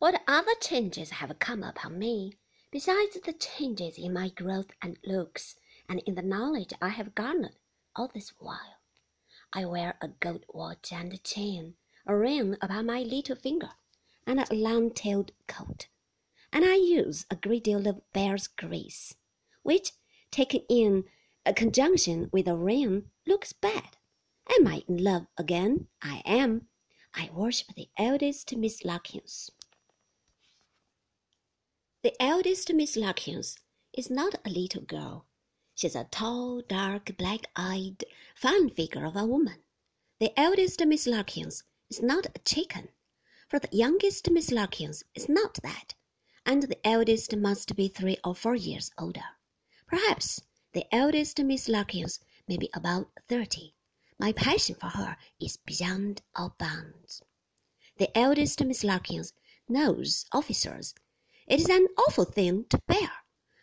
[0.00, 2.34] What other changes have come upon me,
[2.70, 5.56] besides the changes in my growth and looks,
[5.88, 7.56] and in the knowledge I have garnered
[7.94, 8.80] all this while?
[9.52, 11.76] I wear a gold watch and chain,
[12.06, 13.70] a ring upon my little finger,
[14.26, 15.86] and a long-tailed coat,
[16.52, 19.14] and I use a great deal of bear's grease,
[19.62, 19.92] which,
[20.30, 21.04] taken in
[21.54, 23.96] conjunction with the ring, looks bad.
[24.58, 25.86] Am I in love again?
[26.02, 26.68] I am.
[27.14, 29.52] I worship the eldest Miss Larkins.
[32.04, 33.56] The eldest Miss Larkins
[33.94, 35.24] is not a little girl.
[35.74, 38.04] She's a tall, dark, black-eyed,
[38.36, 39.62] fine figure of a woman.
[40.20, 42.90] The eldest Miss Larkins is not a chicken,
[43.48, 45.94] for the youngest Miss Larkins is not that,
[46.44, 49.24] and the eldest must be three or four years older.
[49.86, 50.42] Perhaps
[50.74, 53.76] the eldest Miss Larkins may be about thirty.
[54.18, 57.22] My passion for her is beyond all bounds.
[57.96, 59.32] The eldest Miss Larkins
[59.70, 60.94] knows officers
[61.46, 63.10] it is an awful thing to bear.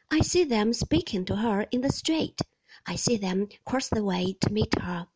[0.09, 2.41] I see them speaking to her in the street.
[2.85, 5.07] I see them cross the way to meet her.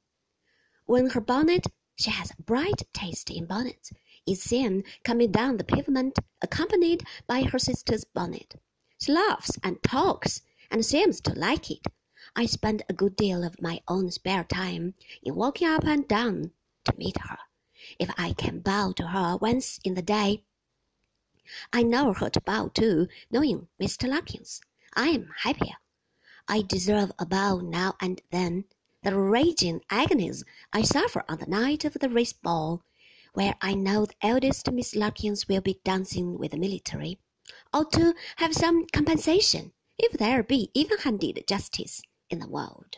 [0.85, 3.93] When her bonnet she has a bright taste in bonnets
[4.25, 8.55] is seen coming down the pavement accompanied by her sister's bonnet.
[8.99, 11.87] She laughs and talks and seems to like it.
[12.35, 16.51] I spend a good deal of my own spare time in walking up and down
[16.83, 17.37] to meet her.
[17.97, 20.43] If I can bow to her once in the day,
[21.71, 24.09] I never heard bow to, knowing Mr.
[24.09, 24.61] Larkins.
[24.93, 25.75] I am happier.
[26.47, 28.65] I deserve a bow now and then.
[29.03, 32.81] The raging agonies I suffer on the night of the race ball,
[33.33, 37.19] where I know the eldest Miss Larkins will be dancing with the military,
[37.71, 42.97] ought to have some compensation, if there be even-handed justice in the world.